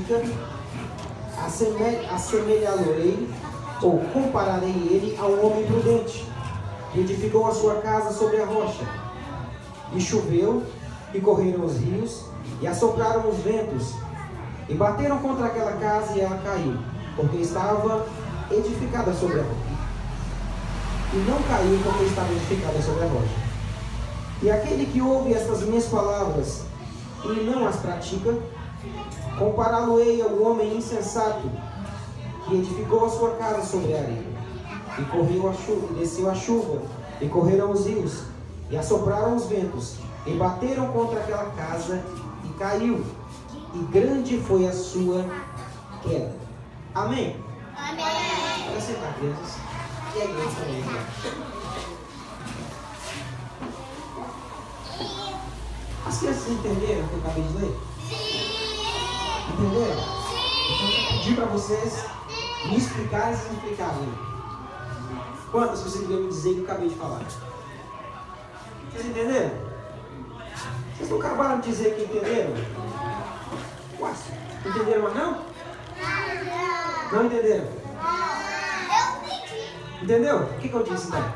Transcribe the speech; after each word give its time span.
pratica, 0.00 0.22
assemelhá-lo-ei 2.12 3.28
ou 3.82 4.00
compararei 4.12 4.70
ele 4.70 5.16
a 5.18 5.26
um 5.26 5.46
homem 5.46 5.66
prudente, 5.66 6.26
que 6.92 7.00
edificou 7.00 7.46
a 7.46 7.54
sua 7.54 7.76
casa 7.76 8.12
sobre 8.12 8.40
a 8.40 8.46
rocha. 8.46 8.84
E 9.92 10.00
choveu, 10.00 10.62
e 11.12 11.20
correram 11.20 11.64
os 11.64 11.76
rios, 11.76 12.24
e 12.60 12.66
assopraram 12.66 13.28
os 13.28 13.38
ventos, 13.38 13.94
e 14.68 14.74
bateram 14.74 15.18
contra 15.18 15.46
aquela 15.46 15.72
casa 15.72 16.16
e 16.16 16.20
ela 16.20 16.38
caiu, 16.38 16.78
porque 17.16 17.36
estava 17.38 18.06
edificada 18.50 19.12
sobre 19.12 19.40
a 19.40 19.42
rocha. 19.42 19.74
E 21.12 21.16
não 21.28 21.42
caiu 21.42 21.78
porque 21.84 22.04
estava 22.04 22.32
edificada 22.32 22.82
sobre 22.82 23.04
a 23.04 23.08
rocha. 23.08 23.44
E 24.42 24.50
aquele 24.50 24.86
que 24.86 25.00
ouve 25.00 25.32
estas 25.32 25.62
minhas 25.62 25.86
palavras 25.86 26.62
e 27.24 27.44
não 27.44 27.66
as 27.66 27.76
pratica, 27.76 28.36
compará-lo-ei 29.38 30.22
ao 30.22 30.42
homem 30.42 30.76
insensato 30.76 31.50
que 32.46 32.56
edificou 32.56 33.06
a 33.06 33.10
sua 33.10 33.30
casa 33.36 33.64
sobre 33.64 33.94
a 33.94 34.00
areia. 34.00 34.34
E 34.98 35.04
correu 35.06 35.48
a 35.48 35.52
chuva, 35.52 35.88
e 35.90 35.94
desceu 35.98 36.30
a 36.30 36.34
chuva, 36.34 36.82
e 37.20 37.28
correram 37.28 37.72
os 37.72 37.86
rios, 37.86 38.22
e 38.70 38.76
assopraram 38.76 39.34
os 39.34 39.46
ventos, 39.46 39.96
e 40.26 40.34
bateram 40.34 40.88
contra 40.88 41.20
aquela 41.20 41.50
casa, 41.50 42.04
e 42.44 42.48
caiu. 42.58 43.04
E 43.74 43.78
grande 43.90 44.38
foi 44.38 44.68
a 44.68 44.72
sua 44.72 45.24
queda. 46.02 46.32
Amém? 46.94 47.36
Amém. 47.76 48.04
Para 48.70 48.80
sentar, 48.80 49.14
crianças. 49.14 49.56
E 50.14 50.20
a 50.20 50.24
igreja 50.24 50.50
também. 50.60 50.80
Né? 50.80 51.06
As 56.06 56.18
crianças 56.18 56.48
entenderam 56.48 57.04
o 57.04 57.08
que 57.08 57.14
eu 57.14 57.20
acabei 57.20 57.42
de 57.42 57.58
ler? 57.58 57.93
Entenderam? 59.52 60.00
Então 60.64 60.88
eu 60.88 61.02
vou 61.02 61.12
pedir 61.12 61.36
para 61.36 61.44
vocês 61.46 62.04
me 62.66 62.76
explicarem 62.76 63.36
se 63.36 63.52
explicarem. 63.52 64.08
Quantas 65.50 65.80
vocês 65.80 66.04
iriam 66.04 66.22
me 66.22 66.28
dizer 66.28 66.54
que 66.54 66.60
eu 66.60 66.64
acabei 66.64 66.88
de 66.88 66.94
falar? 66.96 67.20
Vocês 68.90 69.06
entenderam? 69.06 69.50
Vocês 70.96 71.10
não 71.10 71.18
acabaram 71.18 71.60
de 71.60 71.70
dizer 71.70 71.94
que 71.94 72.04
entenderam? 72.04 72.54
Ué, 74.00 74.12
entenderam 74.66 75.02
mas 75.02 75.14
não? 75.14 75.44
Não 77.12 77.26
entenderam? 77.26 77.68
Entendeu? 80.02 80.38
O 80.38 80.58
que, 80.58 80.68
que 80.68 80.74
eu 80.74 80.82
disse 80.82 81.08
então? 81.08 81.32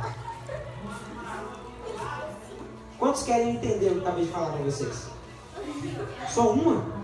Quantos 2.98 3.22
querem 3.22 3.56
entender 3.56 3.86
o 3.86 3.90
que 3.90 3.96
eu 3.96 4.02
acabei 4.02 4.24
de 4.24 4.32
falar 4.32 4.50
para 4.50 4.64
vocês? 4.64 5.06
Só 6.28 6.50
uma? 6.50 6.97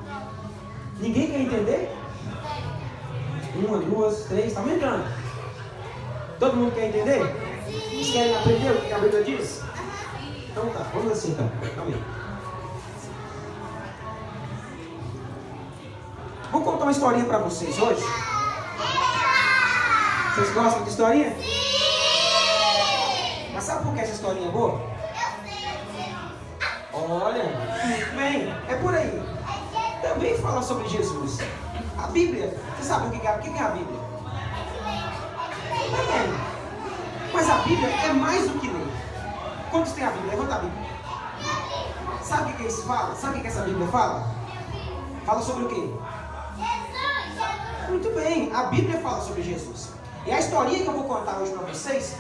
Ninguém 0.98 1.30
quer 1.30 1.40
entender? 1.40 1.96
Uma, 3.56 3.78
duas, 3.78 4.24
três, 4.24 4.46
está 4.46 4.60
aumentando. 4.60 5.04
Todo 6.38 6.56
mundo 6.56 6.74
quer 6.74 6.88
entender? 6.88 7.20
Vocês 7.64 8.10
querem 8.10 8.36
aprender 8.36 8.70
o 8.70 8.80
que 8.80 8.92
a 8.92 8.98
Bíblia 8.98 9.24
diz? 9.24 9.62
Então 10.50 10.68
tá, 10.70 10.86
vamos 10.92 11.12
assim 11.12 11.32
então. 11.32 11.50
Calma 11.74 11.90
aí. 11.90 12.04
Vou 16.52 16.62
contar 16.62 16.84
uma 16.84 16.92
historinha 16.92 17.24
para 17.24 17.38
vocês 17.38 17.76
hoje. 17.78 18.02
Vocês 20.34 20.52
gostam 20.52 20.84
de 20.84 20.90
historinha? 20.90 21.36
Mas 23.52 23.64
sabe 23.64 23.84
por 23.84 23.94
que 23.94 24.00
essa 24.00 24.12
historinha 24.12 24.48
é 24.48 24.52
boa? 24.52 24.80
Olha, 26.92 27.44
bem, 28.14 28.54
é 28.68 28.74
por 28.76 28.94
aí. 28.94 29.23
Também 30.08 30.36
fala 30.38 30.62
sobre 30.62 30.88
Jesus. 30.88 31.38
A 31.98 32.06
Bíblia, 32.08 32.54
você 32.76 32.84
sabe 32.88 33.06
o 33.06 33.10
que 33.10 33.26
é, 33.26 33.34
o 33.34 33.38
que 33.40 33.48
é 33.48 33.62
a 33.62 33.68
Bíblia? 33.68 34.00
Também. 35.90 36.34
Mas 37.32 37.50
a 37.50 37.54
Bíblia 37.56 37.88
é 37.88 38.12
mais 38.12 38.48
do 38.48 38.58
que 38.60 38.68
ler. 38.68 38.86
Quantos 39.70 39.92
tem 39.92 40.04
a 40.04 40.10
Bíblia? 40.10 40.32
Levanta 40.32 40.54
a 40.56 40.58
Bíblia. 40.58 40.90
Sabe 42.22 42.52
o 42.52 42.56
que 42.56 42.64
isso 42.64 42.82
fala? 42.82 43.14
Sabe 43.14 43.38
o 43.38 43.40
que 43.40 43.46
essa 43.46 43.62
Bíblia 43.62 43.88
fala? 43.88 44.26
Fala 45.24 45.42
sobre 45.42 45.64
o 45.64 45.68
quê? 45.68 45.90
Muito 47.88 48.14
bem, 48.14 48.52
a 48.52 48.64
Bíblia 48.64 49.00
fala 49.00 49.22
sobre 49.22 49.42
Jesus. 49.42 49.92
E 50.26 50.32
a 50.32 50.38
historinha 50.38 50.82
que 50.82 50.88
eu 50.88 50.94
vou 50.94 51.04
contar 51.04 51.38
hoje 51.38 51.52
para 51.52 51.66
vocês 51.66 52.16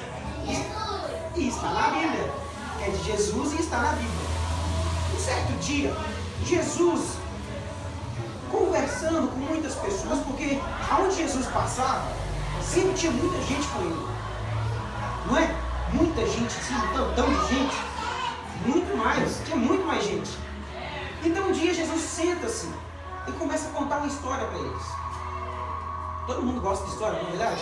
está 1.36 1.70
na 1.70 1.90
Bíblia. 1.90 2.32
É 2.80 2.90
de 2.90 3.04
Jesus 3.04 3.52
e 3.52 3.60
está 3.60 3.78
na 3.78 3.92
Bíblia 3.92 4.34
certo 5.24 5.52
dia, 5.60 5.96
Jesus 6.44 7.16
conversando 9.04 9.28
com 9.28 9.38
muitas 9.38 9.74
pessoas, 9.74 10.18
porque 10.20 10.60
aonde 10.90 11.16
Jesus 11.16 11.46
passava, 11.46 12.10
sempre 12.62 12.94
tinha 12.94 13.12
muita 13.12 13.36
gente 13.42 13.66
com 13.68 13.80
ele. 13.80 14.08
Não 15.26 15.36
é? 15.36 15.54
Muita 15.92 16.26
gente, 16.26 16.46
assim, 16.46 16.74
um 16.74 16.92
tantão 16.92 17.26
de 17.28 17.54
gente. 17.54 17.76
Muito 18.66 18.96
mais, 18.96 19.40
tinha 19.44 19.56
muito 19.56 19.86
mais 19.86 20.04
gente. 20.04 20.38
Então 21.22 21.48
um 21.48 21.52
dia 21.52 21.74
Jesus 21.74 22.00
senta-se 22.00 22.68
e 23.28 23.32
começa 23.32 23.68
a 23.68 23.72
contar 23.72 23.98
uma 23.98 24.06
história 24.06 24.46
para 24.46 24.58
eles. 24.58 24.82
Todo 26.26 26.42
mundo 26.42 26.60
gosta 26.60 26.84
de 26.86 26.92
história, 26.92 27.20
não 27.20 27.28
é 27.28 27.30
verdade? 27.30 27.60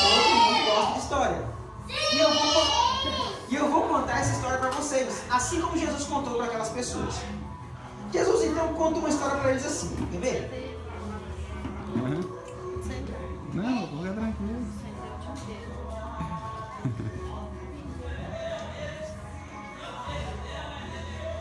Todo 0.00 0.34
mundo 0.36 0.64
gosta 0.64 0.92
de 0.92 0.98
história. 0.98 1.48
E 1.88 2.18
eu 2.18 2.34
vou 2.34 2.84
e 3.48 3.54
eu 3.56 3.70
vou 3.70 3.82
contar 3.82 4.18
essa 4.18 4.32
história 4.32 4.58
para 4.58 4.70
vocês, 4.70 5.22
assim 5.30 5.60
como 5.60 5.76
Jesus 5.78 6.04
contou 6.04 6.34
para 6.34 6.46
aquelas 6.46 6.70
pessoas. 6.70 7.14
Jesus 8.14 8.44
então 8.44 8.72
conta 8.74 9.00
uma 9.00 9.08
história 9.08 9.36
para 9.38 9.50
eles 9.50 9.66
assim, 9.66 9.90
quer 10.12 10.20
ver? 10.20 10.78
Uhum. 11.96 12.20
Não, 13.52 13.86
vou 13.88 13.98
ficar 13.98 14.14
tranquilo. 14.14 14.66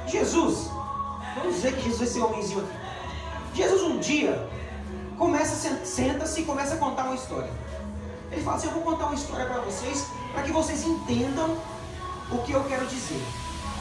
Jesus, 0.07 0.69
vamos 1.35 1.56
dizer 1.56 1.75
que 1.75 1.84
Jesus 1.84 2.01
é 2.01 2.06
esse 2.06 2.19
homenzinho 2.19 2.59
aqui. 2.59 2.73
Jesus 3.55 3.81
um 3.84 4.00
dia 4.00 4.50
começa, 5.17 5.55
senta-se 5.85 6.41
e 6.41 6.45
começa 6.45 6.73
a 6.73 6.78
contar 6.78 7.03
uma 7.05 7.16
história. 7.16 7.51
Ele 8.31 8.44
fala 8.44 8.57
assim: 8.57 8.67
Eu 8.67 8.73
vou 8.73 8.84
contar 8.84 9.05
uma 9.05 9.16
história 9.16 9.45
para 9.45 9.61
vocês, 9.61 10.07
para 10.34 10.41
que 10.44 10.51
vocês 10.51 10.84
entendam 10.84 11.55
o 12.31 12.38
que 12.40 12.51
eu 12.51 12.63
quero 12.66 12.85
dizer. 12.88 13.23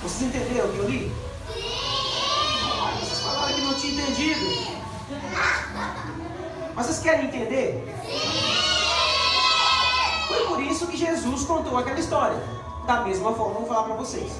Vocês 0.03 0.23
entenderam 0.23 0.69
o 0.69 0.73
que 0.73 0.79
eu 0.79 0.89
li? 0.89 1.13
Ah, 2.83 2.97
vocês 2.99 3.21
falaram 3.21 3.55
que 3.55 3.61
não 3.61 3.75
tinha 3.75 3.92
entendido. 4.03 4.83
Mas 6.75 6.87
vocês 6.87 6.99
querem 7.01 7.27
entender? 7.27 7.85
Foi 10.27 10.47
por 10.47 10.63
isso 10.63 10.87
que 10.87 10.97
Jesus 10.97 11.45
contou 11.45 11.77
aquela 11.77 11.99
história. 12.01 12.39
Da 12.87 13.03
mesma 13.03 13.33
forma, 13.35 13.61
vou 13.61 13.67
falar 13.67 13.85
para 13.85 13.95
vocês. 13.95 14.33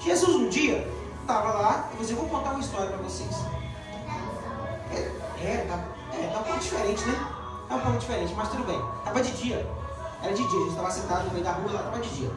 Jesus 0.00 0.34
um 0.34 0.48
dia 0.48 0.88
estava 1.20 1.52
lá 1.52 1.90
e 1.92 1.96
disse: 1.98 2.12
Eu 2.12 2.18
vou 2.18 2.28
contar 2.28 2.50
uma 2.50 2.60
história 2.60 2.88
para 2.88 2.98
vocês. 2.98 3.34
É, 4.92 5.44
é, 5.44 5.66
tá, 5.68 5.84
é, 6.16 6.26
tá 6.28 6.38
um 6.38 6.42
pouco 6.42 6.60
diferente, 6.60 7.04
né? 7.04 7.26
É 7.70 7.74
um 7.74 7.80
pouco 7.80 7.98
diferente, 7.98 8.34
mas 8.34 8.48
tudo 8.48 8.64
bem. 8.64 8.80
Estava 8.98 9.22
de 9.22 9.32
dia. 9.32 9.66
Era 10.22 10.32
de 10.32 10.42
dia, 10.42 10.50
Jesus 10.50 10.70
estava 10.70 10.90
sentado 10.90 11.24
no 11.24 11.32
meio 11.32 11.44
da 11.44 11.52
rua 11.52 11.72
lá, 11.72 11.80
estava 11.80 11.98
de 11.98 12.08
dia. 12.10 12.30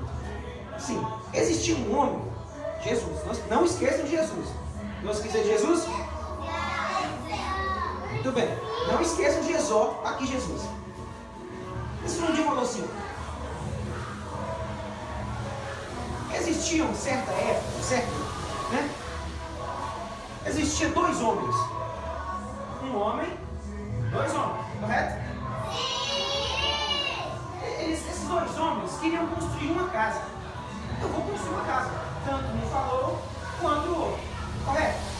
Sim, 0.79 1.05
existia 1.33 1.75
um 1.75 1.97
homem, 1.97 2.21
Jesus. 2.83 3.19
Não, 3.49 3.57
não 3.57 3.65
esqueçam 3.65 4.03
de 4.05 4.11
Jesus. 4.11 4.47
Não 5.03 5.11
esqueçam 5.11 5.41
de 5.41 5.47
Jesus? 5.47 5.87
Muito 8.25 8.39
bem. 8.39 8.49
Não 8.87 8.99
esqueçam 8.99 9.39
de 9.41 9.49
Jesus, 9.49 9.95
aqui 10.03 10.25
Jesus. 10.25 10.63
Esse 12.03 12.19
um 12.23 12.33
dia 12.33 12.43
falou 12.43 12.63
assim: 12.63 12.83
existiam 16.33 16.91
certa 16.95 17.31
época, 17.33 17.83
certo? 17.83 18.09
Né? 18.71 18.89
Existia 20.47 20.89
dois 20.89 21.21
homens. 21.21 21.55
Um 22.81 22.97
homem, 22.97 23.31
dois 24.11 24.33
homens, 24.33 24.65
correto? 24.79 25.25
Eles, 27.77 27.99
esses 28.09 28.27
dois 28.27 28.57
homens 28.57 28.91
queriam 29.01 29.27
construir 29.27 29.69
uma 29.69 29.87
casa 29.89 30.21
eu 31.01 31.09
vou 31.09 31.21
construir 31.21 31.53
uma 31.53 31.65
casa. 31.65 31.91
Tanto 32.25 32.47
me 32.55 32.65
falou 32.71 33.21
quanto 33.61 33.87
o 33.87 34.01
outro. 34.01 34.21
Correto? 34.65 35.14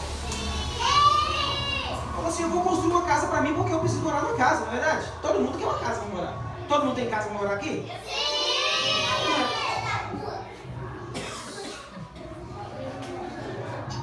Falou 2.16 2.30
assim, 2.30 2.44
eu 2.44 2.48
vou 2.48 2.62
construir 2.62 2.92
uma 2.92 3.02
casa 3.02 3.26
para 3.26 3.42
mim 3.42 3.52
porque 3.52 3.74
eu 3.74 3.78
preciso 3.78 4.00
morar 4.00 4.22
numa 4.22 4.36
casa, 4.36 4.64
não 4.64 4.68
é 4.68 4.70
verdade? 4.70 5.12
Todo 5.20 5.38
mundo 5.38 5.58
quer 5.58 5.66
uma 5.66 5.78
casa 5.78 6.00
para 6.00 6.08
morar. 6.08 6.34
Todo 6.66 6.84
mundo 6.86 6.94
tem 6.94 7.10
casa 7.10 7.28
para 7.28 7.38
morar 7.38 7.54
aqui? 7.54 7.92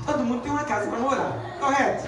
Todo 0.05 0.23
mundo 0.23 0.41
tem 0.43 0.51
uma 0.51 0.63
casa 0.63 0.87
para 0.87 0.99
morar, 0.99 1.57
correto? 1.59 2.07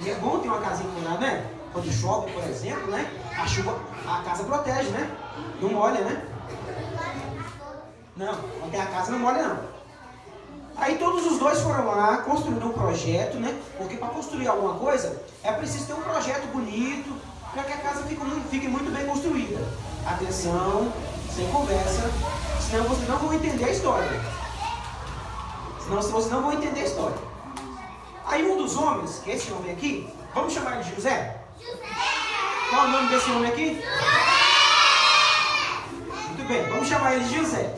E 0.00 0.10
é 0.10 0.14
bom 0.16 0.40
ter 0.40 0.48
uma 0.48 0.60
casinha 0.60 0.90
para 0.90 1.00
morar, 1.00 1.20
né? 1.20 1.46
Quando 1.72 1.92
chove, 1.92 2.32
por 2.32 2.42
exemplo, 2.42 2.90
né? 2.90 3.08
A 3.38 3.46
chuva, 3.46 3.78
a 4.08 4.22
casa 4.24 4.42
protege, 4.42 4.90
né? 4.90 5.08
Não 5.60 5.70
molha, 5.70 6.00
né? 6.00 6.26
Não, 8.16 8.32
não 8.32 8.68
tem 8.68 8.80
a 8.80 8.86
casa 8.86 9.12
não 9.12 9.20
molha 9.20 9.42
não. 9.44 9.79
Aí 10.80 10.96
todos 10.96 11.26
os 11.26 11.38
dois 11.38 11.60
foram 11.60 11.86
lá, 11.86 12.18
construíram 12.18 12.68
um 12.68 12.72
projeto, 12.72 13.36
né? 13.36 13.54
Porque 13.76 13.96
para 13.96 14.08
construir 14.08 14.48
alguma 14.48 14.74
coisa 14.74 15.22
é 15.44 15.52
preciso 15.52 15.86
ter 15.86 15.92
um 15.92 16.00
projeto 16.00 16.46
bonito 16.52 17.14
para 17.52 17.64
que 17.64 17.72
a 17.72 17.76
casa 17.76 18.02
fique 18.04 18.24
muito, 18.24 18.48
fique 18.48 18.66
muito 18.66 18.90
bem 18.90 19.04
construída. 19.04 19.62
Atenção, 20.06 20.90
sem 21.36 21.46
conversa, 21.48 22.10
senão 22.60 22.84
vocês 22.84 23.06
não 23.08 23.18
vão 23.18 23.34
entender 23.34 23.64
a 23.64 23.70
história. 23.70 24.20
Senão 25.84 26.00
vocês 26.00 26.30
não 26.30 26.42
vão 26.42 26.52
entender 26.54 26.80
a 26.80 26.84
história. 26.84 27.18
Aí 28.24 28.50
um 28.50 28.56
dos 28.56 28.74
homens, 28.76 29.20
que 29.22 29.32
é 29.32 29.34
esse 29.34 29.52
homem 29.52 29.72
aqui, 29.72 30.08
vamos 30.34 30.54
chamar 30.54 30.76
ele 30.76 30.84
de 30.84 30.94
José? 30.94 31.42
José! 31.58 31.80
Qual 32.70 32.84
é 32.84 32.88
o 32.88 32.90
nome 32.90 33.08
desse 33.10 33.30
homem 33.30 33.50
aqui? 33.50 33.74
José! 33.74 34.40
Muito 36.28 36.48
bem, 36.48 36.62
vamos 36.70 36.88
chamar 36.88 37.16
ele 37.16 37.24
de 37.24 37.36
José. 37.36 37.74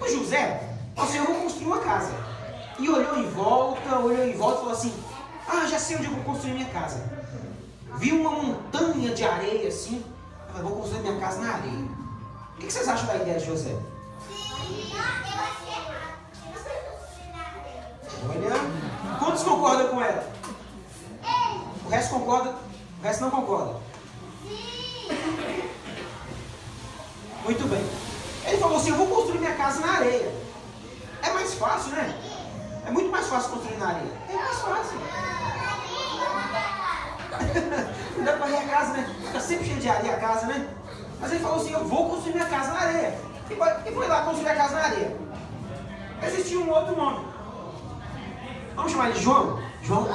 O 0.00 0.08
José, 0.08 0.69
assim, 1.04 1.18
eu 1.18 1.26
vou 1.26 1.34
construir 1.42 1.66
uma 1.66 1.78
casa. 1.78 2.12
E 2.78 2.88
olhou 2.88 3.18
em 3.18 3.28
volta, 3.30 3.98
olhou 3.98 4.24
em 4.24 4.36
volta 4.36 4.56
e 4.56 4.60
falou 4.60 4.72
assim, 4.72 4.94
ah, 5.48 5.66
já 5.66 5.78
sei 5.78 5.96
onde 5.96 6.06
eu 6.06 6.12
vou 6.12 6.24
construir 6.24 6.52
minha 6.52 6.68
casa. 6.70 7.02
Viu 7.96 8.20
uma 8.20 8.30
montanha 8.30 9.14
de 9.14 9.24
areia 9.24 9.68
assim, 9.68 10.04
falei, 10.48 10.62
vou 10.62 10.80
construir 10.80 11.00
minha 11.00 11.20
casa 11.20 11.40
na 11.40 11.54
areia. 11.54 11.88
O 12.54 12.60
que 12.60 12.72
vocês 12.72 12.88
acham 12.88 13.06
da 13.06 13.16
ideia 13.16 13.38
de 13.38 13.46
José? 13.46 13.76
Olha, 18.28 19.18
quantos 19.18 19.42
concordam 19.42 19.88
com 19.88 20.02
ela? 20.02 20.32
O 21.84 21.88
resto 21.88 22.14
concorda, 22.14 22.54
o 23.00 23.02
resto 23.02 23.20
não 23.22 23.30
concorda. 23.30 23.80
Muito 27.44 27.68
bem. 27.68 27.84
Ele 28.46 28.58
falou 28.58 28.76
assim: 28.76 28.90
Eu 28.90 28.96
vou 28.96 29.06
construir 29.08 29.38
minha 29.38 29.54
casa 29.54 29.80
na 29.80 29.92
areia. 29.94 30.49
Mais 31.40 31.54
fácil, 31.54 31.92
né? 31.92 32.14
É 32.86 32.90
muito 32.90 33.10
mais 33.10 33.26
fácil 33.26 33.52
construir 33.52 33.78
na 33.78 33.88
areia. 33.88 34.12
É 34.28 34.36
mais 34.36 34.58
fácil. 34.58 34.98
Não 38.18 38.24
dá 38.26 38.32
para 38.34 38.46
rir 38.46 38.56
a 38.56 38.68
casa, 38.68 38.92
né? 38.92 39.16
Fica 39.24 39.40
sempre 39.40 39.64
cheio 39.64 39.80
de 39.80 39.88
areia 39.88 40.16
a 40.16 40.20
casa, 40.20 40.46
né? 40.48 40.68
Mas 41.18 41.30
ele 41.30 41.40
falou 41.40 41.56
assim: 41.56 41.72
Eu 41.72 41.88
vou 41.88 42.10
construir 42.10 42.34
minha 42.34 42.44
casa 42.44 42.74
na 42.74 42.80
areia. 42.80 43.18
E 43.48 43.54
foi, 43.90 44.06
lá 44.06 44.20
construir 44.20 44.50
a 44.50 44.54
casa 44.54 44.74
na 44.74 44.82
areia. 44.82 45.16
Existia 46.24 46.58
um 46.58 46.70
outro 46.70 46.94
nome. 46.94 47.24
Vamos 48.76 48.92
chamar 48.92 49.08
ele 49.08 49.18
João? 49.18 49.58
João. 49.82 50.08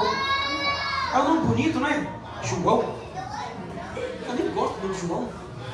É 1.12 1.20
um 1.22 1.24
nome 1.24 1.48
bonito, 1.48 1.80
né? 1.80 2.08
João. 2.44 2.84
Eu 4.28 4.34
nem 4.36 4.54
gosto 4.54 4.80
do 4.80 4.94
João. 4.94 5.22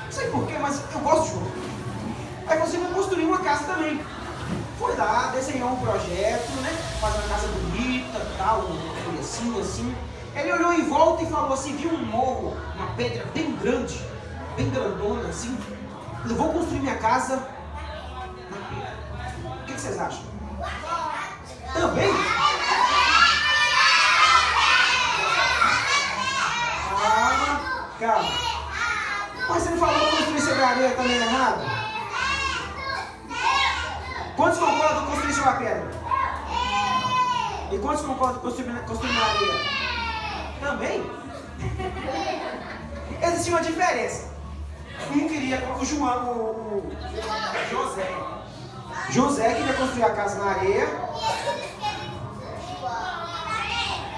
Não 0.05 0.11
sei 0.11 0.31
porquê, 0.31 0.57
mas 0.59 0.81
eu 0.93 0.99
gosto 1.01 1.23
de 1.25 1.31
João. 1.31 1.51
Aí 2.47 2.57
você 2.57 2.77
vai 2.77 2.93
construir 2.93 3.25
uma 3.25 3.39
casa 3.39 3.65
também. 3.65 4.01
Foi 4.81 4.95
lá, 4.95 5.27
desenhou 5.27 5.73
um 5.73 5.75
projeto, 5.75 6.49
né? 6.63 6.69
Fazer 6.99 7.19
uma 7.19 7.27
casa 7.27 7.47
bonita, 7.49 8.19
tal, 8.35 8.63
coisa 8.63 9.19
assim, 9.19 9.61
assim. 9.61 9.95
Ele 10.35 10.53
olhou 10.53 10.73
em 10.73 10.89
volta 10.89 11.21
e 11.21 11.29
falou 11.29 11.53
assim, 11.53 11.77
viu 11.77 11.91
um 11.91 12.03
morro, 12.03 12.57
uma 12.75 12.87
pedra 12.95 13.23
bem 13.31 13.55
grande, 13.57 14.03
bem 14.55 14.71
grandona 14.71 15.29
assim. 15.29 15.55
Eu 16.27 16.35
vou 16.35 16.51
construir 16.51 16.79
minha 16.79 16.97
casa 16.97 17.47
na 18.49 18.57
pedra. 18.69 18.97
O 19.61 19.65
que, 19.67 19.73
vocês 19.73 19.99
acham? 19.99 20.23
Também? 21.73 22.11
Calma, 26.89 27.61
calma. 27.99 28.31
Mas 29.47 29.61
você 29.61 29.69
não 29.69 29.77
falou 29.77 30.09
construir 30.09 30.41
sobre 30.41 30.63
areia 30.63 30.91
também 30.95 31.17
é 31.17 31.21
errado? 31.21 31.80
Quantos 34.41 34.57
concordam 34.57 35.05
com 35.05 35.11
construir 35.11 35.33
sobre 35.35 35.49
a 35.49 35.53
pedra? 35.53 35.91
E 37.71 37.77
quantos 37.77 38.03
concordam 38.03 38.41
com 38.41 38.49
construir, 38.49 39.13
na 39.13 39.25
areia? 39.27 39.53
Também? 40.59 41.11
Existia 43.21 43.53
uma 43.53 43.61
diferença. 43.61 44.29
Um 45.11 45.27
queria, 45.29 45.63
o 45.79 45.85
João, 45.85 46.31
o, 46.31 46.87
o 46.87 47.69
José. 47.69 48.17
José 49.11 49.53
queria 49.53 49.73
construir 49.73 50.05
a 50.05 50.09
casa 50.09 50.43
na 50.43 50.51
areia. 50.53 50.87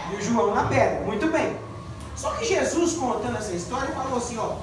E 0.09 0.15
o 0.15 0.21
João 0.21 0.55
na 0.55 0.63
pedra. 0.69 1.01
Muito 1.01 1.27
bem. 1.27 1.59
Só 2.15 2.31
que 2.35 2.45
Jesus 2.45 2.93
contando 2.93 3.39
essa 3.39 3.51
história 3.51 3.93
falou 3.93 4.19
assim, 4.19 4.37
ó. 4.37 4.55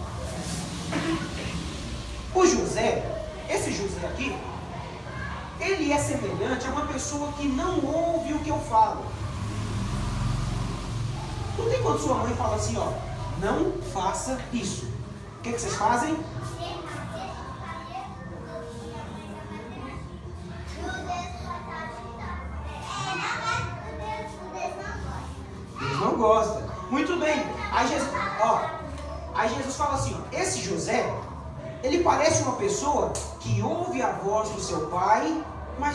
O 2.34 2.46
José, 2.46 3.04
esse 3.50 3.70
José 3.72 4.06
aqui, 4.06 4.34
ele 5.60 5.92
é 5.92 5.98
semelhante 5.98 6.66
a 6.66 6.70
uma 6.70 6.86
pessoa 6.86 7.32
que 7.32 7.46
não 7.46 7.84
ouve 7.84 8.32
o 8.32 8.38
que 8.40 8.48
eu 8.48 8.58
falo. 8.58 9.04
Não 11.58 11.68
tem 11.68 11.82
quando 11.82 12.00
sua 12.00 12.14
mãe 12.14 12.34
fala 12.34 12.56
assim, 12.56 12.76
ó, 12.78 12.92
não 13.40 13.72
faça 13.92 14.40
isso. 14.52 14.86
O 15.38 15.42
que, 15.42 15.52
que 15.52 15.60
vocês 15.60 15.76
fazem? 15.76 16.16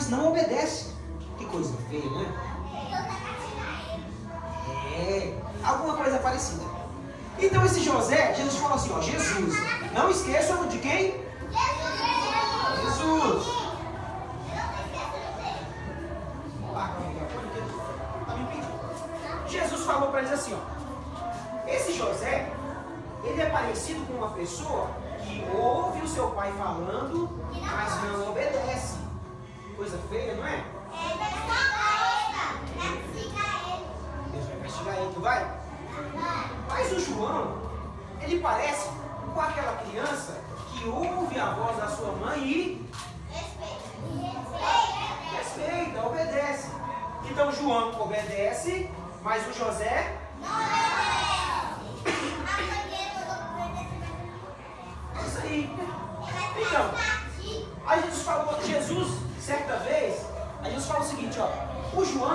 Mas 0.06 0.10
não 0.10 0.28
obedece. 0.28 0.94
Que 1.36 1.44
coisa 1.46 1.74
feia, 1.90 2.08
né? 2.10 2.32
É, 4.94 5.34
alguma 5.64 5.96
coisa 5.96 6.18
parecida. 6.18 6.64
Então 7.38 7.64
esse 7.66 7.82
José, 7.82 8.34
Jesus 8.34 8.56
falou 8.56 8.76
assim, 8.76 8.92
ó, 8.94 9.00
Jesus, 9.00 9.54
não 9.92 10.08
esqueçam 10.10 10.68
de 10.68 10.78
quem? 10.78 11.20
Jesus. 12.82 13.56
Jesus 19.48 19.84
falou 19.84 20.10
para 20.10 20.20
eles 20.20 20.32
assim, 20.32 20.54
ó, 20.54 21.68
esse 21.68 21.92
José, 21.92 22.50
ele 23.24 23.40
é 23.40 23.50
parecido 23.50 24.04
com 24.06 24.14
uma 24.14 24.30
pessoa 24.30 24.90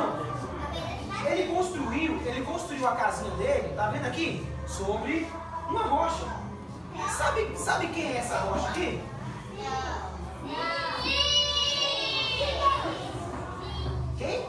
o 0.02 1.16
João, 1.16 1.26
ele 1.26 1.54
construiu, 1.54 2.22
ele 2.26 2.42
construiu 2.44 2.88
a 2.88 2.96
casinha 2.96 3.32
dele, 3.32 3.74
tá 3.76 3.90
vendo 3.90 4.06
aqui? 4.06 4.48
Sobre 4.68 5.28
uma 5.70 5.84
rocha. 5.84 6.26
Sabe, 7.18 7.58
sabe 7.58 7.88
quem 7.88 8.14
é 8.14 8.18
essa 8.18 8.38
rocha 8.40 8.68
aqui? 8.70 9.02
Quem? 14.18 14.46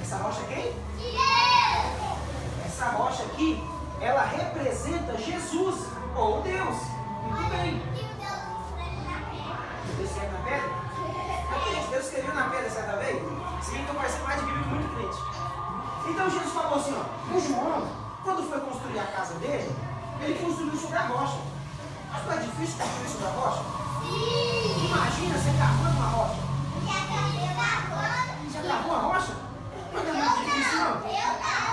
Essa 0.00 0.16
rocha 0.16 0.42
quem? 0.48 0.72
Essa 2.66 2.86
rocha 2.90 3.22
aqui, 3.24 3.62
ela 4.00 4.22
representa 4.22 5.16
Jesus 5.18 5.86
ou 6.16 6.42
Deus. 6.42 6.76
Muito 7.24 7.50
bem. 7.50 7.82
Deus 9.96 10.10
escreveu 10.10 10.32
na 10.32 10.44
pedra? 10.44 10.81
Deus 11.80 12.04
escreveu 12.04 12.34
na 12.34 12.48
pedra 12.50 12.70
certa 12.70 12.96
vez? 12.96 13.16
Sim, 13.62 13.82
então 13.82 13.94
vai 13.94 14.08
ser 14.08 14.22
mais 14.22 14.40
de 14.40 14.46
Bíblia 14.46 14.66
muito 14.66 14.94
crente. 14.94 15.18
Então 16.08 16.30
Jesus 16.30 16.52
falou 16.52 16.78
assim, 16.78 16.94
ó, 16.96 17.34
o 17.34 17.40
João, 17.40 17.88
quando 18.24 18.48
foi 18.48 18.60
construir 18.60 18.98
a 18.98 19.06
casa 19.06 19.34
dele, 19.34 19.74
ele 20.20 20.38
construiu 20.38 20.76
sobre 20.76 20.96
a 20.98 21.06
rocha. 21.06 21.38
Mas 22.12 22.26
não 22.26 22.32
é 22.32 22.36
difícil 22.36 22.78
construir 22.78 23.08
sobre 23.08 23.26
a 23.26 23.30
rocha? 23.30 23.62
Sim. 24.02 24.86
Imagina 24.86 25.38
você 25.38 25.50
cavando 25.58 25.96
uma 25.96 26.06
rocha. 26.06 26.40
Já 28.52 28.62
cavou 28.62 28.94
a 28.94 28.98
rocha? 28.98 29.32
Não 29.92 30.00
é 30.00 30.12
muito 30.12 30.44
difícil, 30.44 30.78
não. 30.78 30.92
Vai 30.92 31.10
doendo, 31.10 31.71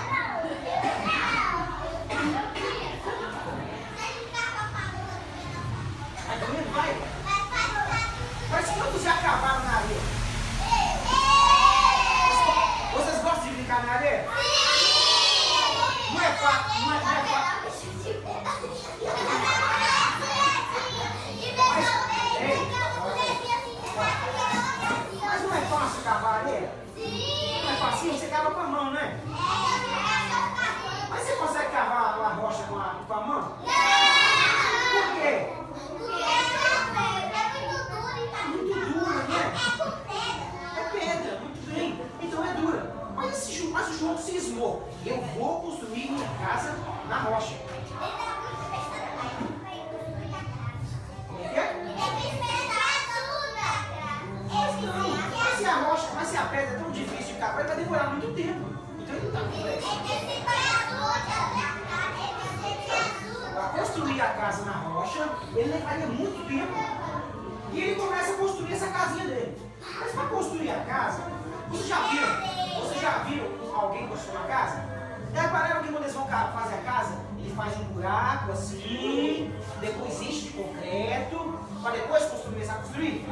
faz 77.50 77.76
um 77.78 77.84
buraco 77.84 78.52
assim, 78.52 79.52
depois 79.80 80.20
enche 80.22 80.40
de 80.42 80.50
concreto, 80.50 81.60
para 81.82 81.92
depois 81.92 82.24
começar 82.24 82.74
a 82.74 82.76
construir? 82.76 83.26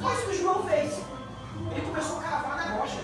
Foi 0.00 0.12
isso 0.12 0.22
que 0.22 0.30
o 0.30 0.40
João 0.40 0.62
fez. 0.64 1.00
Ele 1.72 1.80
começou 1.80 2.18
a 2.18 2.22
cavar 2.22 2.56
na 2.56 2.76
rocha. 2.76 3.00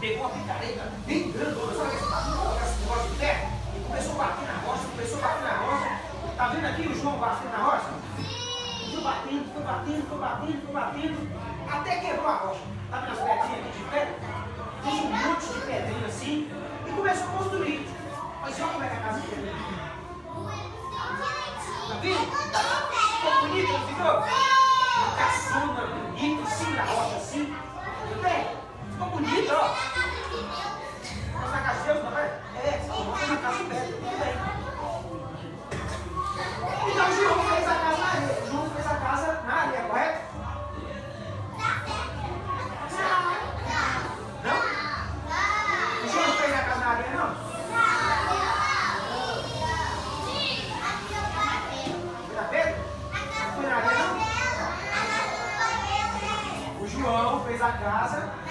Pegou 0.00 0.26
uma 0.26 0.30
picareta 0.30 0.92
bem 1.06 1.32
grandona, 1.32 1.74
sabe 1.74 1.90
que 1.90 1.96
essa 1.96 2.88
rocha 2.88 3.08
de 3.08 3.16
terra? 3.16 3.50
E 3.76 3.80
começou 3.80 4.12
a 4.12 4.24
bater 4.24 4.46
na 4.46 4.58
rocha, 4.66 4.84
começou 4.90 5.18
a 5.18 5.22
bater 5.22 5.42
na 5.42 5.56
rocha. 5.58 6.00
Tá 6.36 6.48
vendo 6.48 6.66
aqui 6.66 6.88
o 6.88 6.94
João 7.00 7.18
batendo 7.18 7.52
na 7.52 7.58
rocha? 7.58 7.90
Foi 8.92 9.02
batendo, 9.02 9.52
foi 9.52 9.62
batendo, 9.62 10.08
foi 10.08 10.18
batendo, 10.18 10.62
foi 10.64 10.72
batendo, 10.72 11.28
até 11.70 11.96
quebrou 12.00 12.28
a 12.28 12.36
rocha. 12.36 12.60
Tá 12.90 13.00
vendo 13.00 13.12
as 13.12 13.18
pedrinhas 13.18 13.66
aqui 13.66 13.78
de 13.78 13.84
pé? 13.90 14.14
Fez 14.82 14.94
um 14.94 15.08
monte 15.08 15.46
de 15.46 15.60
pedrinha 15.60 16.06
assim 16.06 16.50
e 16.86 16.92
começou 16.92 17.28
a 17.28 17.32
construir. 17.38 17.93
Mas 18.44 18.56
só 18.58 18.66
como 18.66 18.84
é 18.84 18.88
que 18.88 18.94
a 18.94 19.00
casa 19.00 19.20
é 19.20 19.22
tá 19.22 19.26
ficou. 19.26 20.44
Tá 21.88 21.94
vendo? 22.02 22.14
É 22.14 22.60
ficou 23.16 23.40
bonito, 23.40 23.72
não 23.72 23.88
ficou? 23.88 24.12
Uma 24.98 25.16
caçona, 25.16 25.86
bonito, 25.86 26.42
assim, 26.42 26.70
na 26.74 26.84
roda, 26.84 27.16
assim. 27.16 27.56
Tudo 28.02 28.22
bem? 28.22 28.46
Ficou 28.92 29.08
bonito, 29.08 29.50
ó. 29.50 29.74
É 31.32 31.46
Mas 31.46 31.62
na. 31.62 32.13
casa. 57.84 58.43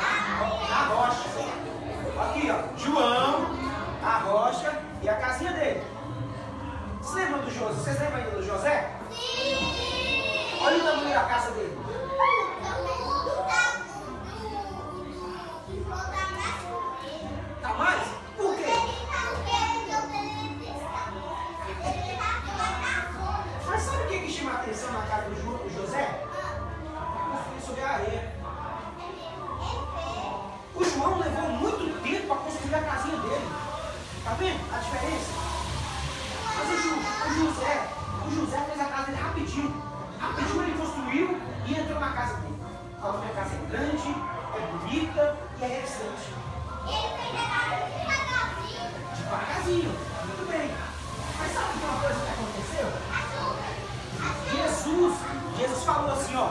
assim, 56.33 56.37
ó. 56.37 56.49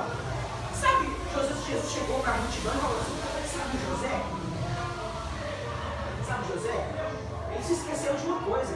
Sabe, 0.80 1.10
José, 1.34 1.54
Jesus 1.66 1.92
chegou 1.92 2.20
com 2.20 2.30
a 2.30 2.34
multidão 2.34 2.72
e 2.74 2.78
falou 2.78 3.00
assim, 3.00 3.18
sabe 3.46 3.78
José? 3.88 4.22
Sabe 6.26 6.42
José? 6.52 6.88
Ele 7.52 7.62
se 7.62 7.72
esqueceu 7.72 8.14
de 8.14 8.26
uma 8.26 8.40
coisa. 8.40 8.74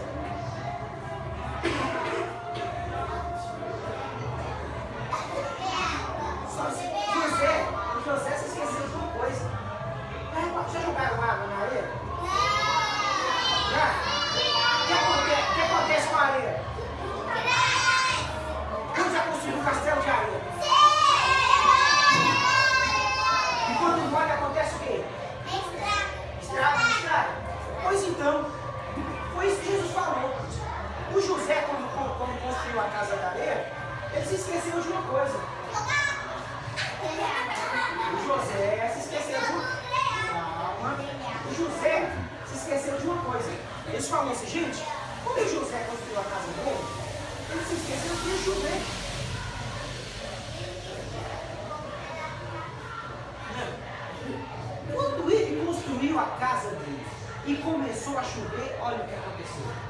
casa 56.38 56.70
dele. 56.70 57.06
E 57.46 57.56
começou 57.56 58.18
a 58.18 58.22
chover, 58.22 58.76
olha 58.80 58.96
o 58.96 59.08
que 59.08 59.14
aconteceu. 59.14 59.85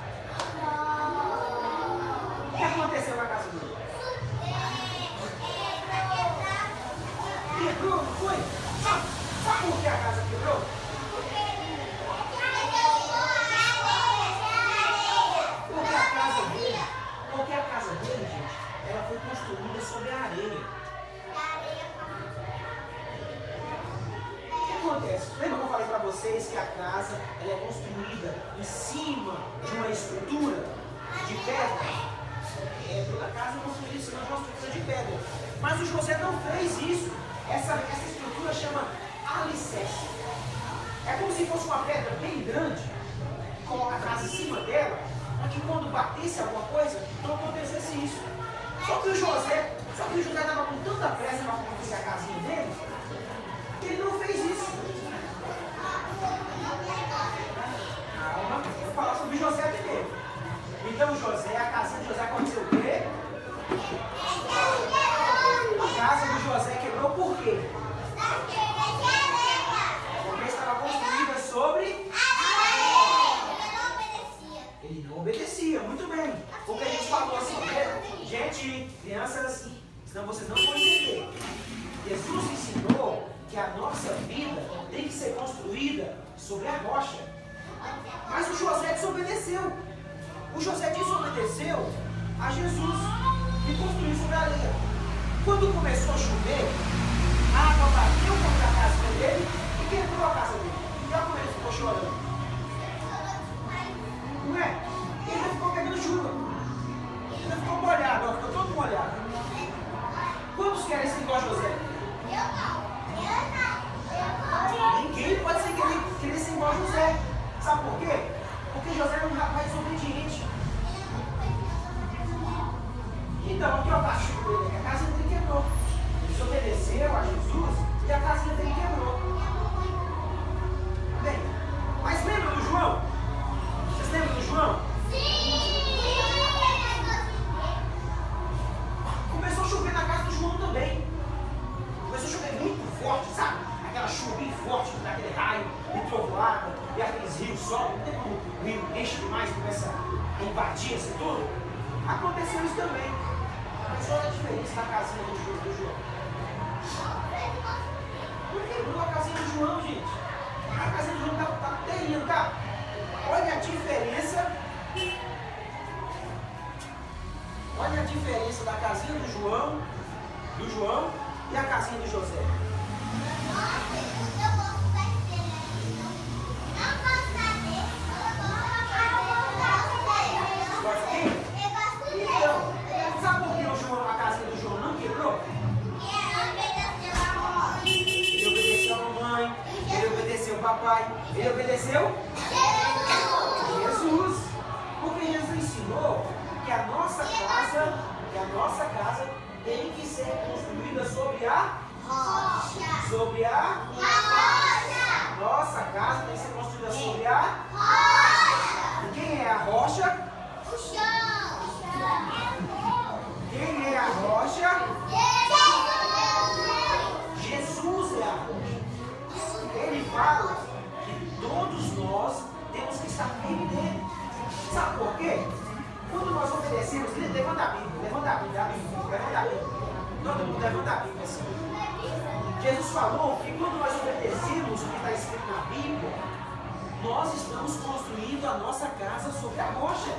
A 238.56 238.58
nossa 238.58 238.86
casa 238.86 239.30
sobre 239.38 239.60
a 239.60 239.66
rocha. 239.66 240.16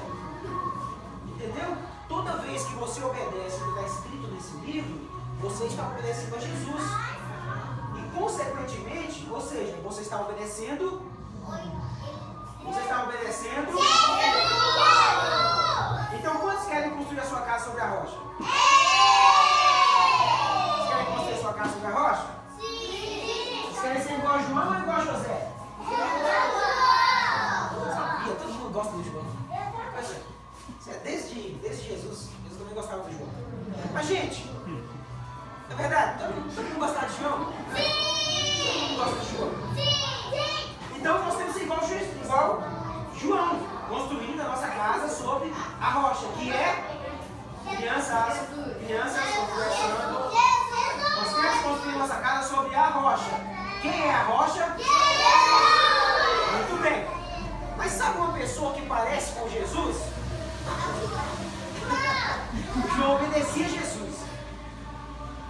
Entendeu? 1.25 1.75
Toda 2.07 2.37
vez 2.37 2.63
que 2.63 2.75
você 2.75 3.03
obedece 3.03 3.61
o 3.61 3.73
que 3.73 3.79
está 3.79 3.81
escrito 3.81 4.27
nesse 4.27 4.55
livro, 4.57 5.09
você 5.41 5.65
está 5.65 5.87
obedecendo 5.87 6.35
a 6.35 6.39
Jesus. 6.39 6.83
E 7.95 8.17
consequentemente, 8.17 9.27
ou 9.29 9.41
seja, 9.41 9.75
você 9.83 10.01
está 10.01 10.21
obedecendo. 10.21 11.01
Você 12.63 12.79
está 12.79 13.03
obedecendo. 13.03 13.71
Então 16.13 16.35
quantos 16.37 16.67
querem 16.67 16.91
construir 16.91 17.19
a 17.19 17.25
sua 17.25 17.41
casa 17.41 17.65
sobre 17.65 17.81
a 17.81 17.87
rocha? 17.87 18.17
Vocês 20.77 20.89
querem 20.89 21.05
construir 21.05 21.33
a 21.33 21.41
sua 21.41 21.53
casa 21.53 21.73
sobre 21.73 21.87
a 21.87 21.91
rocha? 21.91 22.27
Vocês 22.59 23.79
querem 23.81 24.01
ser 24.03 24.13
igual 24.13 24.35
a 24.35 24.41
João 24.43 24.67
ou 24.67 24.79
igual 24.79 24.97
a 24.97 25.05
José? 25.05 25.56
Desde, 31.37 31.53
desde 31.61 31.87
Jesus. 31.87 32.29
Jesus 32.43 32.57
também 32.57 32.73
gostava 32.73 33.03
do 33.03 33.11
João. 33.11 33.29
Mas, 33.93 34.07
gente, 34.07 34.49
é 35.69 35.75
verdade, 35.75 36.19
todo 36.19 36.33
mundo, 36.35 36.55
todo 36.55 36.65
mundo 36.65 36.79
gostava 36.79 37.07
de 37.07 37.17
João? 37.17 37.45
Todo 37.45 38.79
mundo 38.79 38.95
gosta 38.97 39.19
de 39.19 39.37
João. 39.37 39.51
Então 40.95 41.23
nós 41.23 41.35
temos 41.37 41.55
igual, 41.57 41.79
Jesus- 41.87 42.25
igual 42.25 42.63
João, 43.15 43.59
construindo 43.87 44.41
a 44.41 44.45
nossa 44.45 44.67
casa 44.67 45.07
sobre 45.09 45.53
a 45.81 45.89
rocha, 45.91 46.27
que 46.37 46.51
é 46.51 46.83
crianças, 47.77 48.39
crianças 48.85 49.23
conversando. 49.35 50.31
Nós 51.17 51.33
temos 51.33 51.55
que 51.57 51.63
construir 51.63 51.95
nossa 51.97 52.15
casa 52.15 52.55
sobre 52.55 52.75
a 52.75 52.87
rocha. 52.89 53.57
Quem 53.81 54.01
é 54.07 54.13
a 54.13 54.23
rocha? 54.23 54.75
Muito 56.51 56.81
bem. 56.81 57.07
Mas 57.77 57.91
sabe 57.91 58.17
uma 58.17 58.33
pessoa 58.33 58.73
que 58.73 58.81
parece 58.87 59.33
com 59.33 59.47
Jesus? 59.49 59.97
João 62.95 63.15
obedecia 63.15 63.65
a 63.65 63.69
Jesus. 63.69 64.15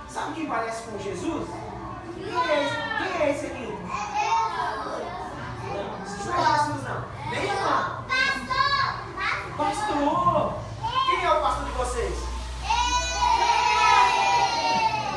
Sabe 0.10 0.27
quem 0.38 0.46
parece 0.46 0.84
com 0.84 1.00
Jesus? 1.00 1.50
Quem 2.14 2.26
é 2.26 2.64
esse, 2.64 2.76
quem 2.98 3.22
é 3.22 3.32
esse 3.32 3.46
aqui? 3.48 3.78
Isso 6.06 6.30
não 6.30 6.38
é 6.38 6.60
Jesus, 6.60 6.84
não. 6.84 7.04
Nem 7.32 7.48
não. 7.48 8.06
Pastor! 9.58 10.54
Quem 11.10 11.26
é 11.26 11.32
o 11.32 11.42
pastor 11.42 11.66
de 11.66 11.72
vocês? 11.72 12.14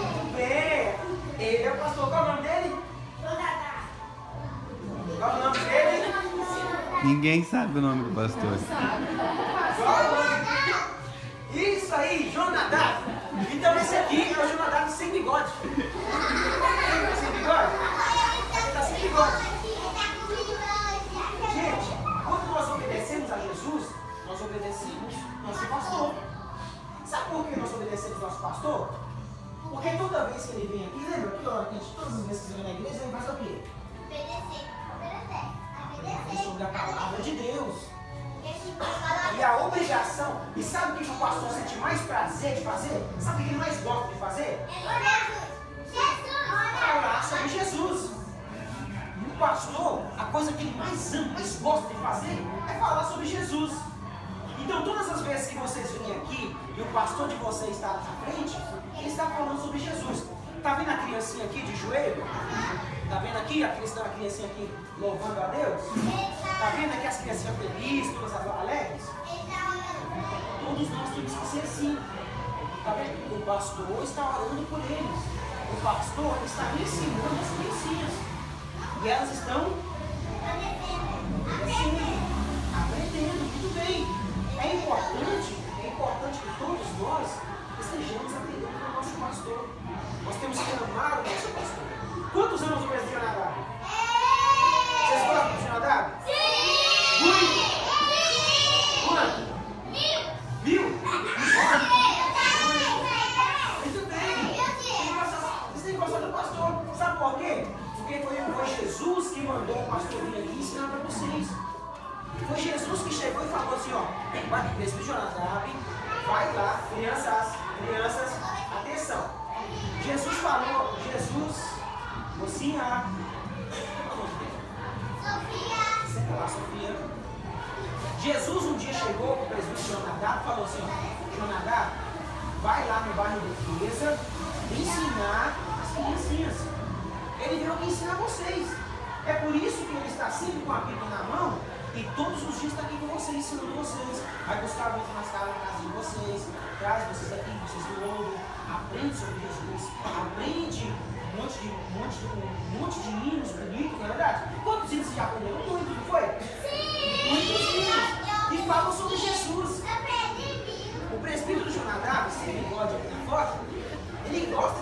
Muito 0.00 0.37
bem. 0.37 0.94
Ele 1.38 1.64
é 1.64 1.70
o 1.70 1.76
pastor. 1.76 2.09
Qual 2.09 2.20
é 2.20 2.22
o 2.22 2.33
nome 2.33 2.42
dele? 2.42 2.76
Qual 5.18 5.30
é 5.30 5.35
o 5.35 5.44
nome 5.44 5.59
dele? 5.59 6.14
Ninguém 7.04 7.44
sabe 7.44 7.78
o 7.78 7.83
nome 7.83 8.04
do 8.04 8.14
pastor. 8.14 8.59
Qual 8.59 9.46
é 9.46 9.49
Gente, 19.20 19.37
quando 22.24 22.46
nós 22.52 22.70
obedecemos 22.70 23.30
a 23.30 23.38
Jesus, 23.38 23.88
nós 24.26 24.40
obedecemos 24.40 25.14
nosso 25.42 25.66
pastor. 25.66 26.14
Sabe 27.04 27.30
por 27.30 27.44
que 27.46 27.61
nós 27.61 27.74
obedecemos 27.74 28.18
nosso 28.18 28.40
pastor? 28.40 28.94
Porque 29.68 29.90
toda 29.90 30.24
vez 30.24 30.46
que 30.46 30.52
ele 30.52 30.68
vem 30.68 30.87
aqui, 30.87 31.11
lembra 31.11 31.37
que 31.37 31.46
ó, 31.46 31.64
gente, 31.70 31.94
todas 31.94 32.14
as 32.14 32.26
vezes 32.26 32.46
que 32.46 32.52
ele 32.52 32.62
vem 32.62 32.72
na 32.72 32.80
igreja, 32.80 33.02
ele 33.02 33.12
faz 33.12 33.28
o 33.28 33.37
quê? 33.37 33.62
Aprender 35.85 36.42
sobre 36.42 36.62
a 36.62 36.66
palavra 36.68 37.22
de 37.22 37.30
Deus. 37.37 37.76
E 39.37 39.44
a 39.44 39.56
obrigação, 39.66 40.40
e 40.56 40.62
sabe 40.62 40.92
o 40.92 40.96
que 40.96 41.11
o 41.11 41.14
pastor 41.16 41.50
sente 41.50 41.76
mais 41.76 42.00
prazer 42.02 42.54
de 42.54 42.64
fazer? 42.64 43.06
Sabe 43.20 43.42
o 43.42 43.44
que 43.44 43.50
ele 43.50 43.59
mais 43.59 43.80
gosta 43.83 44.09
de 44.09 44.18
fazer? 44.18 44.66
Falar 44.83 45.19
pastor, 49.40 50.03
a 50.18 50.24
coisa 50.26 50.53
que 50.53 50.62
ele 50.62 50.76
mais 50.76 51.14
ama, 51.14 51.33
mais 51.33 51.57
gosta 51.57 51.88
de 51.88 51.94
fazer, 51.94 52.46
é 52.68 52.79
falar 52.79 53.05
sobre 53.05 53.26
Jesus. 53.26 53.72
Então, 54.59 54.85
todas 54.85 55.11
as 55.11 55.22
vezes 55.22 55.46
que 55.48 55.57
vocês 55.57 55.90
vêm 55.92 56.14
aqui 56.16 56.55
e 56.76 56.81
o 56.83 56.87
pastor 56.92 57.26
de 57.26 57.35
vocês 57.37 57.70
está 57.70 57.94
na 57.94 58.03
frente, 58.22 58.57
ele 58.98 59.09
está 59.09 59.26
falando 59.26 59.61
sobre 59.61 59.79
Jesus. 59.79 60.24
Está 60.59 60.74
vendo 60.74 60.90
a 60.90 60.98
criancinha 60.98 61.46
aqui 61.46 61.62
de 61.62 61.74
joelho? 61.76 62.22
Está 63.03 63.18
vendo 63.18 63.38
aqui 63.38 63.64
a 63.64 63.70
criancinha 63.70 64.46
aqui 64.46 64.70
louvando 64.98 65.40
a 65.40 65.46
Deus? 65.46 65.81
Está 66.53 66.70
vendo 66.76 66.92
aqui 66.92 67.07
as 67.07 67.16
criancinhas 67.16 67.57
felizes, 67.57 68.14
todas 68.14 68.35
alegres? 68.35 69.03
Todos 70.66 70.90
nós 70.90 71.09
temos 71.14 71.33
que 71.33 71.46
ser 71.46 71.61
assim. 71.61 71.98
Está 72.79 72.92
vendo? 72.92 73.40
O 73.40 73.42
pastor 73.46 74.05
está 74.05 74.38
orando 74.38 74.66
por 74.68 74.79
eles. 74.81 75.40
O 75.72 75.81
pastor 75.83 76.37
está 76.44 76.64
ensinando 76.79 77.40
as 77.40 77.48
criancinhas. 77.57 78.29
E 79.02 79.08
elas 79.08 79.32
estão 79.32 79.72
crescendo, 81.44 82.04
aprendendo. 82.76 83.40
Muito 83.48 83.72
bem. 83.72 84.04
É 84.60 84.76
importante, 84.76 85.56
é 85.82 85.86
importante 85.88 86.38
que 86.38 86.58
todos 86.58 86.86
nós 87.00 87.26
estejamos 87.80 88.36
aprendendo 88.36 88.76
com 88.76 88.92
o 88.92 88.96
nosso 88.96 89.16
pastor. 89.16 89.68
Nós 90.22 90.36
temos 90.36 90.58
que 90.58 90.84
amar 90.84 91.18
o 91.18 91.22
nosso 91.22 91.48
pastor. 91.48 91.88
Quantos 92.30 92.62
anos 92.62 92.84
o 92.84 92.88
presbítero 92.88 93.26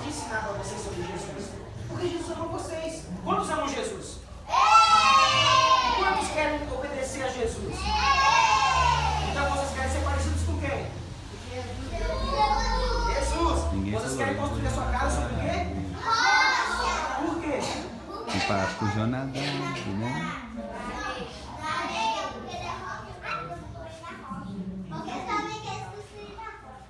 de 0.08 0.16
ensinar 0.16 0.40
para 0.42 0.52
vocês 0.52 0.80
sobre 0.80 1.02
Jesus. 1.02 1.50
Porque 1.86 2.08
Jesus 2.08 2.30
ama 2.30 2.46
vocês. 2.46 3.04
Quantos 3.22 3.50
amam 3.50 3.68
Jesus? 3.68 4.18
E 4.48 6.02
quantos 6.02 6.28
querem 6.30 6.72
obedecer 6.72 7.24
a 7.24 7.28
Jesus? 7.28 7.74
Então 9.30 9.50
vocês 9.50 9.70
querem 9.74 9.90
ser 9.90 10.04
parecidos 10.04 10.42
com 10.44 10.58
quem? 10.60 10.86
Jesus. 13.14 13.92
Vocês 13.92 14.16
querem 14.16 14.36
construir 14.36 14.66
a 14.66 14.70
sua 14.70 14.86
casa 14.86 15.20
sobre 15.20 15.34
o 15.34 15.38
quê? 15.40 15.76
Por 17.20 17.40
quê? 17.40 17.60
E 18.34 18.40
para 18.46 18.66
com 18.66 18.84
o 18.84 18.90
Jonadab, 18.90 19.34
né? 19.34 20.32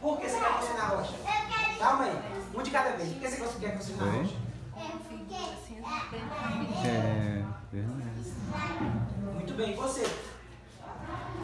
Por 0.01 0.21
que 0.21 0.29
você 0.29 0.39
quer 0.39 0.53
construir 0.53 0.77
na 0.77 0.87
rocha? 0.87 1.15
Calma 1.79 2.05
aí. 2.05 2.39
Um 2.55 2.63
de 2.63 2.71
cada 2.71 2.91
vez. 2.91 3.09
Por 3.11 3.21
que 3.21 3.29
rocha? 4.05 4.37
É 6.85 7.45
verdade. 7.73 8.33
Muito 9.35 9.55
bem. 9.55 9.73
E 9.73 9.77
você? 9.77 10.07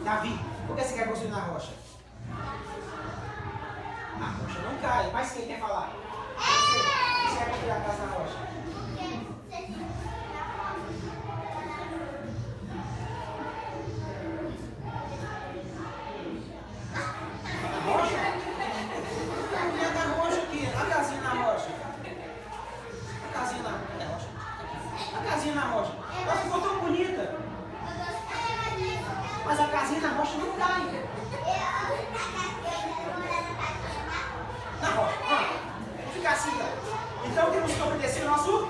Davi. 0.03 0.39
Por 0.67 0.75
que 0.75 0.83
você 0.83 0.95
quer 0.95 1.07
construir 1.07 1.31
na 1.31 1.39
rocha? 1.39 1.73
A 4.19 4.25
rocha 4.25 4.59
não 4.61 4.77
cai. 4.79 5.11
Mas 5.11 5.31
quem 5.31 5.47
quer 5.47 5.59
falar? 5.59 5.91
Você. 6.37 6.77
Você 7.29 7.37
quer 7.37 7.49
construir 7.49 7.71
a 7.71 7.79
casa 7.81 8.05
na 8.05 8.11
rocha? 8.13 8.64
A 25.25 25.31
casinha 25.31 25.55
na 25.55 25.61
rocha. 25.61 25.91
Ela 26.21 26.35
ficou 26.37 26.61
tão 26.61 26.79
bonita. 26.79 27.35
Mas 29.43 29.59
a 29.59 29.67
casinha 29.67 30.01
na 30.01 30.09
rocha 30.09 30.37
não 30.37 30.51
cai. 30.53 31.03
Na 34.81 34.87
rocha. 34.89 35.17
Vamos. 35.27 35.49
Ficar 36.13 36.31
assim, 36.31 36.51
então. 36.51 36.69
Então 37.25 37.51
temos 37.51 37.71
que 37.71 37.81
obedecer 37.81 38.23
o 38.23 38.29
nosso 38.29 38.69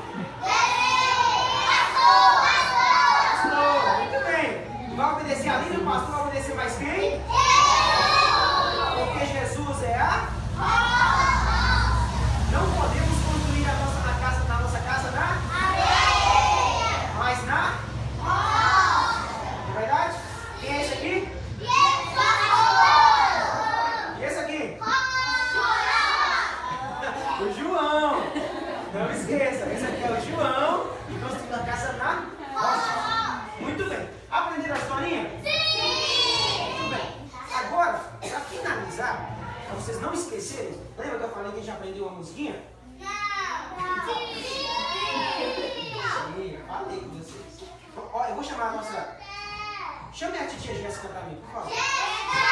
pastor. 3.01 3.97
Muito 3.99 4.19
bem. 4.25 4.95
Vai 4.95 5.11
obedecer 5.11 5.49
a 5.49 5.59
o 5.59 5.85
pastor 5.85 6.11
vai 6.11 6.21
obedecer 6.21 6.55
mais 6.55 6.77
quem? 6.77 7.21
Porque 8.95 9.25
Jesus 9.25 9.83
é 9.83 9.95
a. 9.95 10.29
Não 12.49 12.71
podemos 12.71 13.17
construir 13.25 13.65
a 13.69 13.73
nossa 13.73 13.99
na 14.07 14.13
casa, 14.19 14.43
na 14.45 14.59
nossa 14.61 14.79
casa 14.79 15.11
na. 15.11 15.37
Mas 17.17 17.45
na. 17.45 17.73
É 19.67 19.79
verdade? 19.79 20.15
Quem 20.61 20.69
é 20.71 20.81
esse 20.81 20.93
aqui? 20.93 21.15
E 24.19 24.23
esse 24.23 24.39
aqui? 24.39 24.77
O 27.41 27.53
João. 27.59 28.23
Não 28.93 29.11
esqueça, 29.11 29.65
esse 29.65 29.85
aqui 29.85 30.03
é 30.03 30.11
o 30.11 30.21
João. 30.21 30.87
E 31.09 31.11
construindo 31.19 31.55
a 31.55 31.59
casa 31.65 31.93
na 31.93 32.11
rocha. 32.53 32.93
Muito 33.59 33.83
bem. 33.89 34.09
Aprenderam 34.31 34.75
a 34.75 34.77
historinha? 34.77 35.23
Muito 35.23 36.89
bem. 36.89 37.05
Agora, 37.53 37.99
para 38.21 38.39
finalizar, 38.41 39.15
para 39.65 39.75
vocês 39.75 39.99
não 40.01 40.13
esquecerem, 40.13 40.79
lembra 40.97 41.17
que 41.19 41.23
eu 41.23 41.29
falei 41.29 41.51
que 41.51 41.57
a 41.57 41.61
gente 41.61 41.71
aprendeu 41.71 42.05
uma 42.05 42.17
musiquinha? 42.17 42.55
Sim, 46.35 46.57
eu 46.57 46.84
falei 46.95 47.01
com 47.01 47.17
vocês. 47.17 47.69
Eu 48.29 48.35
vou 48.35 48.43
chamar 48.43 48.67
a 48.67 48.71
nossa. 48.73 49.17
Chame 50.13 50.37
a 50.37 50.47
titia 50.47 50.75
Jéssica 50.75 51.09
para 51.09 51.21
mim, 51.23 51.35
por 51.35 51.51
favor. 51.51 52.44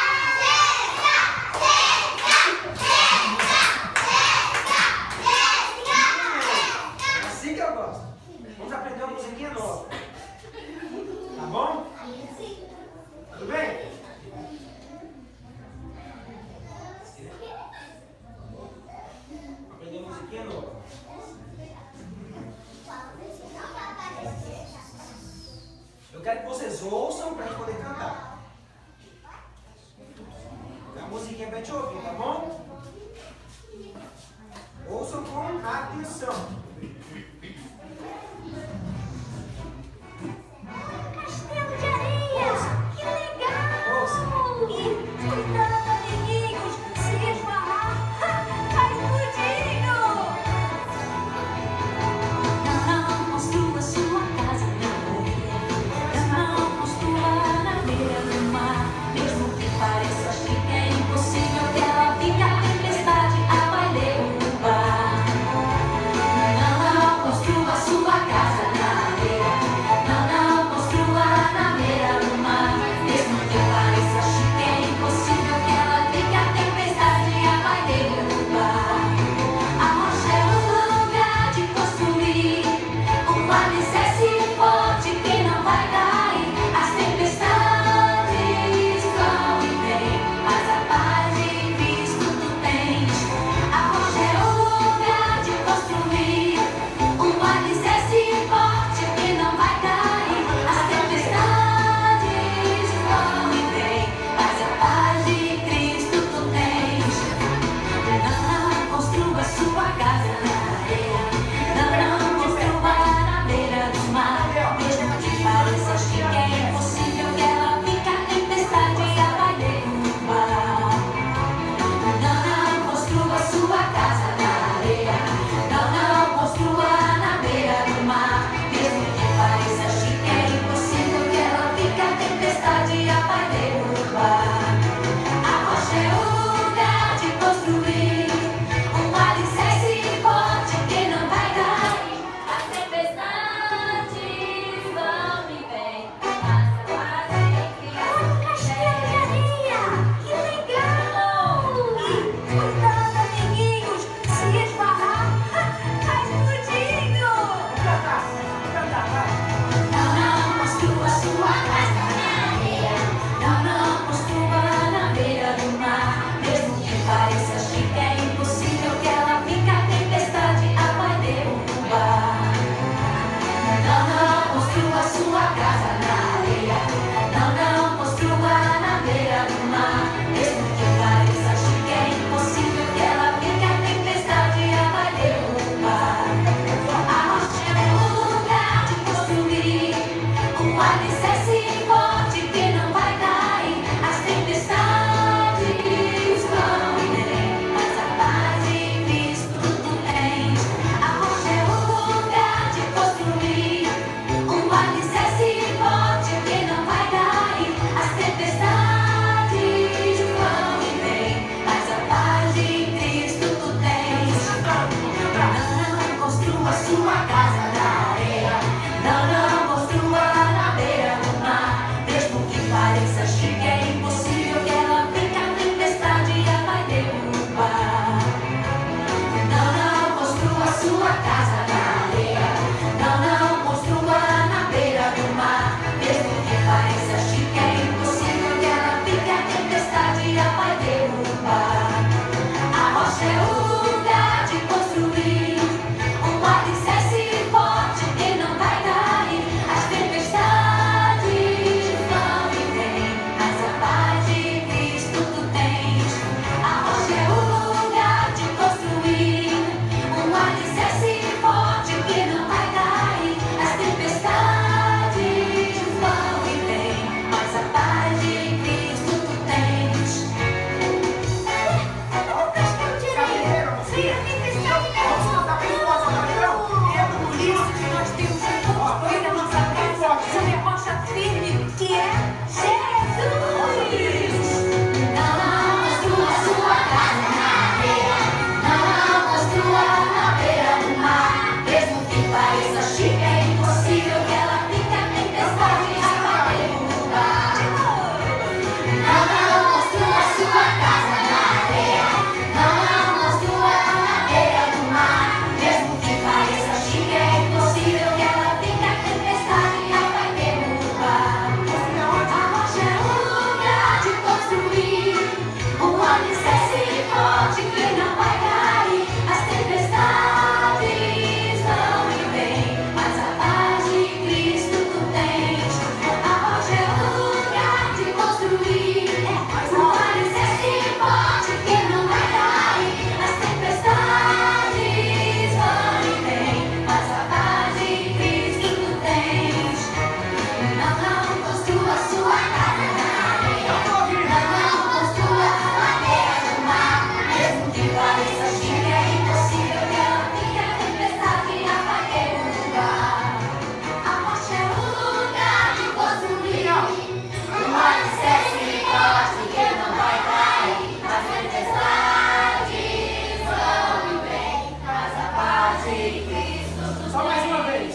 Só 367.12 367.22
mais 367.22 367.44
uma 367.44 367.62
vez. 367.62 367.94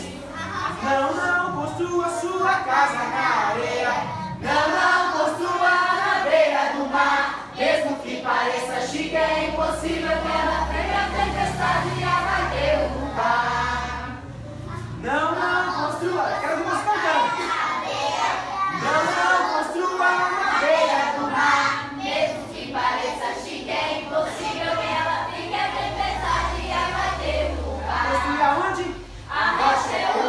Não, 0.81 1.13
não, 1.13 1.61
construa 1.61 2.09
sua 2.09 2.53
casa 2.53 2.93
na 2.93 3.49
areia. 3.49 3.93
Não, 4.39 4.69
não, 4.69 5.11
construa 5.19 5.69
na 5.69 6.23
beira 6.23 6.73
do 6.77 6.89
mar. 6.89 7.51
Mesmo 7.57 7.97
que 7.97 8.21
pareça 8.21 8.87
chique, 8.87 9.17
é 9.17 9.49
impossível 9.49 10.17
que 10.17 10.27
ela 10.31 10.67
tenha 10.71 11.09
tempestade 11.11 11.89
e 11.97 12.03
ela 12.03 12.37
deu 12.53 12.89
mar. 13.17 14.21
Não, 15.03 15.38
안녕하세요. 29.91 30.28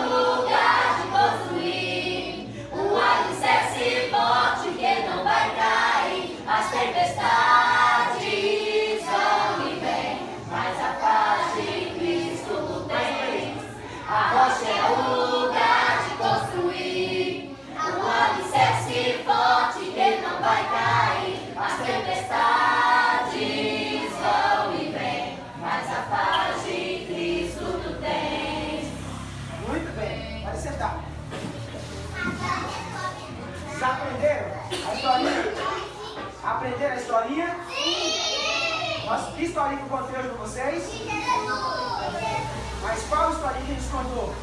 historinha 39.71 39.77
que 39.77 39.83
eu 39.83 39.99
contei 39.99 40.19
hoje 40.19 40.29
para 40.29 40.39
vocês? 40.39 40.83
É 41.07 42.41
Mas 42.83 43.03
qual 43.09 43.33
historinha 43.33 43.65
que 43.65 43.73
a 43.73 43.75
gente 43.75 43.89
contou? 43.89 44.35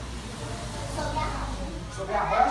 Sobre 0.96 1.20
a. 1.20 1.48
Sobre 1.96 2.14
a 2.14 2.22
roda? 2.22 2.47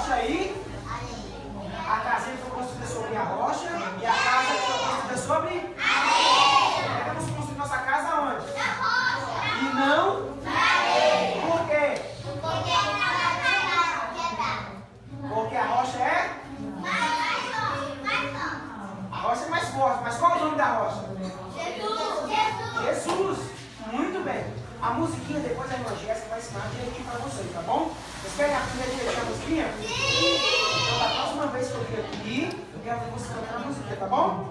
tá 33.99 34.07
bom? 34.07 34.46